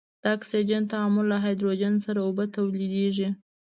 د 0.23 0.23
اکسجن 0.35 0.81
تعامل 0.91 1.25
له 1.31 1.37
هایدروجن 1.43 1.93
سره 2.05 2.19
اوبه 2.27 2.45
تولیدیږي. 2.55 3.29